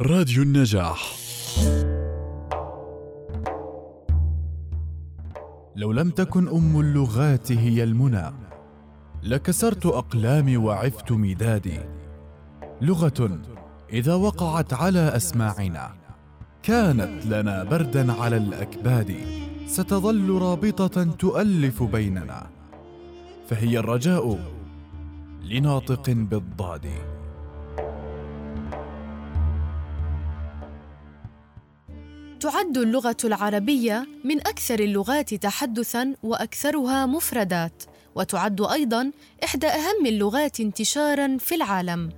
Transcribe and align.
راديو 0.00 0.42
النجاح. 0.42 1.14
لو 5.76 5.92
لم 5.92 6.10
تكن 6.10 6.48
أم 6.48 6.80
اللغات 6.80 7.52
هي 7.52 7.82
المنى 7.82 8.32
لكسرت 9.22 9.86
أقلامي 9.86 10.56
وعفت 10.56 11.12
مدادي 11.12 11.78
لغة 12.80 13.38
إذا 13.92 14.14
وقعت 14.14 14.72
على 14.72 15.16
أسماعنا 15.16 15.94
كانت 16.62 17.26
لنا 17.26 17.64
بردا 17.64 18.12
على 18.12 18.36
الأكباد. 18.36 19.16
ستظل 19.66 20.30
رابطة 20.30 21.04
تؤلف 21.04 21.82
بيننا 21.82 22.46
فهي 23.48 23.78
الرجاء 23.78 24.38
لناطق 25.42 26.10
بالضاد. 26.10 27.13
تعد 32.44 32.78
اللغة 32.78 33.16
العربية 33.24 34.06
من 34.24 34.38
أكثر 34.38 34.80
اللغات 34.80 35.34
تحدثاً 35.34 36.14
وأكثرها 36.22 37.06
مفردات، 37.06 37.82
وتعد 38.14 38.60
أيضاً 38.60 39.10
إحدى 39.44 39.66
أهم 39.66 40.06
اللغات 40.06 40.60
انتشاراً 40.60 41.38
في 41.40 41.54
العالم. 41.54 42.12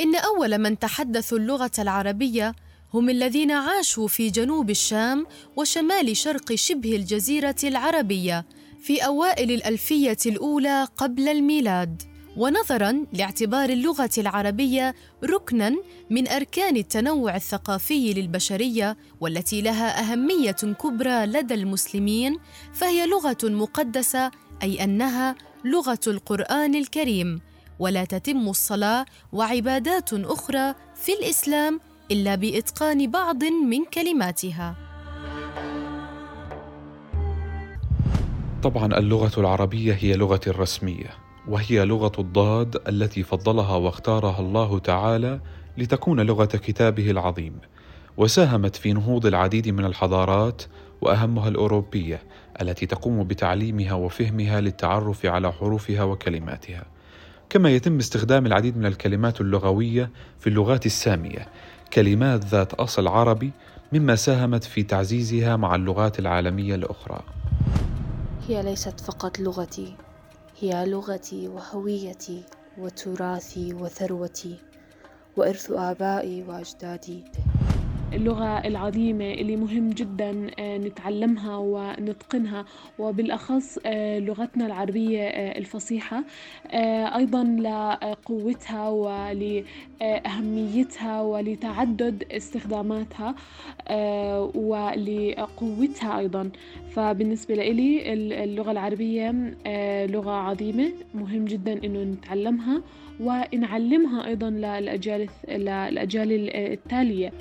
إن 0.00 0.16
أول 0.16 0.58
من 0.58 0.78
تحدثوا 0.78 1.38
اللغة 1.38 1.70
العربية 1.78 2.54
هم 2.94 3.10
الذين 3.10 3.50
عاشوا 3.50 4.08
في 4.08 4.30
جنوب 4.30 4.70
الشام 4.70 5.26
وشمال 5.56 6.16
شرق 6.16 6.54
شبه 6.54 6.96
الجزيرة 6.96 7.56
العربية 7.64 8.46
في 8.80 9.06
أوائل 9.06 9.50
الألفية 9.50 10.18
الأولى 10.26 10.88
قبل 10.96 11.28
الميلاد. 11.28 12.09
ونظرا 12.36 13.04
لاعتبار 13.12 13.68
اللغة 13.68 14.10
العربية 14.18 14.94
ركنا 15.24 15.76
من 16.10 16.28
أركان 16.28 16.76
التنوع 16.76 17.36
الثقافي 17.36 18.14
للبشرية 18.14 18.96
والتي 19.20 19.62
لها 19.62 20.00
أهمية 20.00 20.52
كبرى 20.52 21.26
لدى 21.26 21.54
المسلمين 21.54 22.38
فهي 22.72 23.06
لغة 23.06 23.38
مقدسة 23.44 24.30
أي 24.62 24.84
أنها 24.84 25.34
لغة 25.64 26.00
القرآن 26.06 26.74
الكريم. 26.74 27.40
ولا 27.78 28.04
تتم 28.04 28.48
الصلاة 28.48 29.06
وعبادات 29.32 30.12
أخرى 30.12 30.74
في 30.94 31.12
الإسلام 31.12 31.80
إلا 32.10 32.34
بإتقان 32.34 33.10
بعض 33.10 33.44
من 33.44 33.84
كلماتها. 33.84 34.76
طبعا 38.62 38.98
اللغة 38.98 39.40
العربية 39.40 39.94
هي 40.00 40.14
لغتي 40.14 40.50
الرسميه 40.50 41.29
وهي 41.48 41.84
لغة 41.84 42.12
الضاد 42.18 42.88
التي 42.88 43.22
فضلها 43.22 43.76
واختارها 43.76 44.40
الله 44.40 44.78
تعالى 44.78 45.40
لتكون 45.78 46.20
لغة 46.20 46.44
كتابه 46.44 47.10
العظيم 47.10 47.58
وساهمت 48.16 48.76
في 48.76 48.92
نهوض 48.92 49.26
العديد 49.26 49.68
من 49.68 49.84
الحضارات 49.84 50.62
وأهمها 51.00 51.48
الأوروبية 51.48 52.22
التي 52.60 52.86
تقوم 52.86 53.24
بتعليمها 53.24 53.92
وفهمها 53.92 54.60
للتعرف 54.60 55.26
على 55.26 55.52
حروفها 55.52 56.02
وكلماتها. 56.02 56.84
كما 57.50 57.70
يتم 57.70 57.98
استخدام 57.98 58.46
العديد 58.46 58.76
من 58.76 58.86
الكلمات 58.86 59.40
اللغوية 59.40 60.10
في 60.38 60.46
اللغات 60.46 60.86
السامية 60.86 61.48
كلمات 61.92 62.44
ذات 62.44 62.74
أصل 62.74 63.08
عربي 63.08 63.50
مما 63.92 64.16
ساهمت 64.16 64.64
في 64.64 64.82
تعزيزها 64.82 65.56
مع 65.56 65.74
اللغات 65.74 66.18
العالمية 66.18 66.74
الأخرى. 66.74 67.22
هي 68.48 68.62
ليست 68.62 69.00
فقط 69.00 69.38
لغتي. 69.40 69.94
هي 70.60 70.86
لغتي 70.86 71.48
وهويتي 71.48 72.42
وتراثي 72.78 73.74
وثروتي 73.74 74.56
وإرث 75.36 75.70
آبائي 75.70 76.42
وأجدادي. 76.42 77.24
اللغة 78.12 78.58
العظيمة 78.58 79.24
اللي 79.34 79.56
مهم 79.56 79.90
جدا 79.90 80.50
آه، 80.58 80.78
نتعلمها 80.78 81.56
ونتقنها 81.56 82.64
وبالأخص 82.98 83.78
آه، 83.86 84.18
لغتنا 84.18 84.66
العربية 84.66 85.22
آه، 85.22 85.58
الفصيحة 85.58 86.24
أيضا 87.16 87.44
لقوتها 87.44 88.88
ولأهميتها 90.00 91.22
ولتعدد 91.22 92.24
استخداماتها 92.32 93.34
ولقوتها 94.54 96.18
أيضا. 96.18 96.50
فبالنسبة 96.90 97.54
لي 97.54 98.12
اللغة 98.44 98.70
العربية 98.70 99.30
لغة 100.06 100.30
عظيمة 100.30 100.92
مهم 101.14 101.44
جدا 101.44 101.84
إنه 101.84 102.02
نتعلمها 102.02 102.82
ونعلمها 103.20 104.26
أيضا 104.26 104.50
للأجيال 104.50 105.28
التالية. 106.56 107.32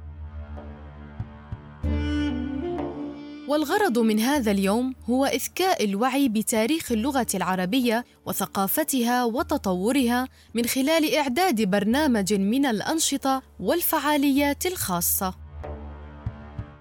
والغرض 3.48 3.98
من 3.98 4.20
هذا 4.20 4.50
اليوم 4.50 4.94
هو 5.10 5.24
إذكاء 5.24 5.84
الوعي 5.84 6.28
بتاريخ 6.28 6.92
اللغة 6.92 7.26
العربية 7.34 8.04
وثقافتها 8.26 9.24
وتطورها 9.24 10.28
من 10.54 10.64
خلال 10.64 11.14
إعداد 11.14 11.62
برنامج 11.62 12.34
من 12.34 12.66
الأنشطة 12.66 13.42
والفعاليات 13.60 14.66
الخاصة. 14.66 15.34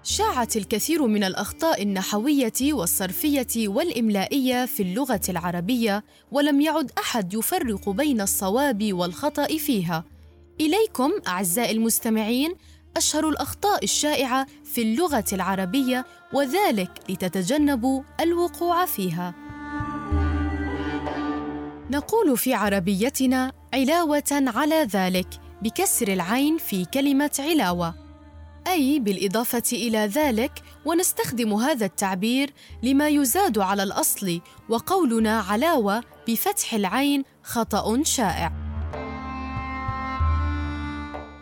شاعت 0.02 0.56
الكثير 0.56 1.06
من 1.06 1.24
الأخطاء 1.24 1.82
النحوية 1.82 2.52
والصرفية 2.62 3.68
والإملائية 3.68 4.66
في 4.66 4.82
اللغة 4.82 5.20
العربية، 5.28 6.04
ولم 6.32 6.60
يعد 6.60 6.90
أحد 6.98 7.34
يفرق 7.34 7.88
بين 7.88 8.20
الصواب 8.20 8.92
والخطأ 8.92 9.46
فيها. 9.46 10.04
إليكم 10.60 11.10
أعزائي 11.26 11.72
المستمعين 11.72 12.54
أشهر 12.96 13.28
الأخطاء 13.28 13.84
الشائعة 13.84 14.46
في 14.64 14.82
اللغة 14.82 15.24
العربية 15.32 16.06
وذلك 16.32 16.90
لتتجنبوا 17.08 18.02
الوقوع 18.20 18.84
فيها. 18.84 19.34
نقول 21.90 22.38
في 22.38 22.54
عربيتنا 22.54 23.52
علاوة 23.74 24.24
على 24.32 24.82
ذلك 24.82 25.28
بكسر 25.62 26.08
العين 26.08 26.58
في 26.58 26.84
كلمة 26.84 27.30
علاوة، 27.38 27.94
أي 28.66 28.98
بالإضافة 28.98 29.62
إلى 29.72 29.98
ذلك 29.98 30.62
ونستخدم 30.84 31.54
هذا 31.54 31.86
التعبير 31.86 32.52
لما 32.82 33.08
يزاد 33.08 33.58
على 33.58 33.82
الأصل 33.82 34.40
وقولنا 34.68 35.40
علاوة 35.40 36.02
بفتح 36.28 36.74
العين 36.74 37.24
خطأ 37.42 38.02
شائع. 38.02 38.52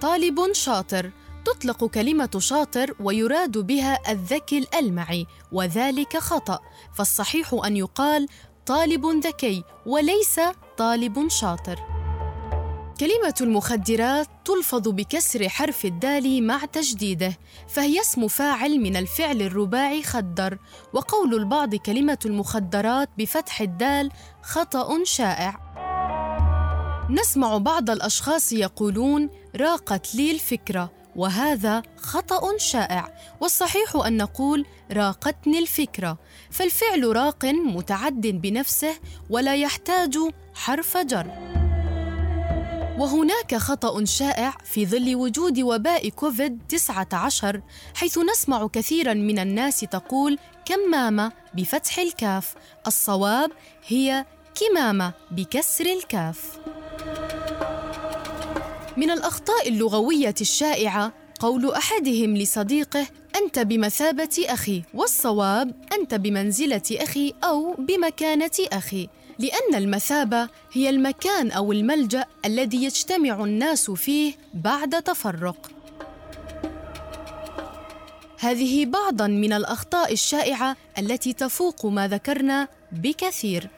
طالب 0.00 0.52
شاطر 0.52 1.10
تطلق 1.44 1.84
كلمة 1.84 2.30
شاطر 2.38 2.94
ويراد 3.00 3.58
بها 3.58 3.98
الذكي 4.12 4.58
الألمعي 4.58 5.26
وذلك 5.52 6.16
خطأ. 6.16 6.58
فالصحيح 6.94 7.54
أن 7.66 7.76
يقال 7.76 8.28
طالب 8.66 9.06
ذكي 9.06 9.64
وليس 9.86 10.40
طالب 10.76 11.28
شاطر. 11.28 11.80
كلمة 13.00 13.34
المخدرات 13.40 14.28
تلفظ 14.44 14.88
بكسر 14.88 15.48
حرف 15.48 15.84
الدال 15.84 16.46
مع 16.46 16.64
تجديده 16.64 17.38
فهي 17.68 18.00
اسم 18.00 18.28
فاعل 18.28 18.80
من 18.80 18.96
الفعل 18.96 19.42
الرباعي 19.42 20.02
خدر. 20.02 20.58
وقول 20.92 21.34
البعض 21.34 21.74
كلمة 21.74 22.18
المخدرات 22.26 23.08
بفتح 23.18 23.60
الدال 23.60 24.10
خطأ 24.42 25.04
شائع. 25.04 25.60
نسمع 27.10 27.58
بعض 27.58 27.90
الأشخاص 27.90 28.52
يقولون 28.52 29.30
راقت 29.56 30.14
لي 30.14 30.30
الفكرة 30.30 31.03
وهذا 31.16 31.82
خطأ 31.96 32.58
شائع 32.58 33.08
والصحيح 33.40 33.96
أن 34.06 34.16
نقول 34.16 34.66
راقتني 34.92 35.58
الفكرة 35.58 36.18
فالفعل 36.50 37.16
راق 37.16 37.44
متعد 37.44 38.20
بنفسه 38.20 38.94
ولا 39.30 39.54
يحتاج 39.54 40.18
حرف 40.54 40.96
جر. 40.96 41.26
وهناك 42.98 43.54
خطأ 43.54 44.04
شائع 44.04 44.50
في 44.64 44.86
ظل 44.86 45.14
وجود 45.14 45.60
وباء 45.60 46.08
كوفيد 46.08 46.58
19 46.68 47.60
حيث 47.94 48.18
نسمع 48.18 48.66
كثيرا 48.66 49.14
من 49.14 49.38
الناس 49.38 49.80
تقول 49.80 50.38
كمامة 50.64 51.32
بفتح 51.54 51.98
الكاف 51.98 52.54
الصواب 52.86 53.50
هي 53.86 54.24
كمامة 54.54 55.12
بكسر 55.30 55.86
الكاف. 55.86 56.58
من 58.96 59.10
الأخطاء 59.10 59.68
اللغوية 59.68 60.34
الشائعة 60.40 61.12
قول 61.40 61.72
أحدهم 61.72 62.36
لصديقه 62.36 63.06
أنت 63.36 63.58
بمثابة 63.58 64.44
أخي 64.48 64.82
والصواب 64.94 65.74
أنت 65.92 66.14
بمنزلة 66.14 66.82
أخي 66.92 67.34
أو 67.44 67.74
بمكانة 67.78 68.50
أخي 68.72 69.08
لأن 69.38 69.74
المثابة 69.74 70.48
هي 70.72 70.90
المكان 70.90 71.50
أو 71.50 71.72
الملجأ 71.72 72.24
الذي 72.44 72.84
يجتمع 72.84 73.44
الناس 73.44 73.90
فيه 73.90 74.34
بعد 74.54 75.02
تفرق. 75.02 75.70
هذه 78.38 78.86
بعضاً 78.86 79.26
من 79.26 79.52
الأخطاء 79.52 80.12
الشائعة 80.12 80.76
التي 80.98 81.32
تفوق 81.32 81.86
ما 81.86 82.08
ذكرنا 82.08 82.68
بكثير. 82.92 83.68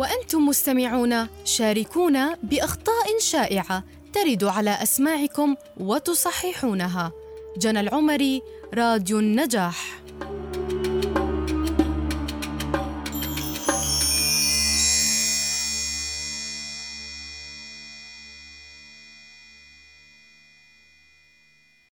وأنتم 0.00 0.46
مستمعون 0.46 1.26
شاركونا 1.44 2.38
بأخطاء 2.42 3.18
شائعة 3.18 3.84
ترد 4.12 4.44
على 4.44 4.70
أسماعكم 4.70 5.56
وتصححونها. 5.80 7.12
جنى 7.56 7.80
العمري 7.80 8.42
راديو 8.74 9.18
النجاح 9.18 9.99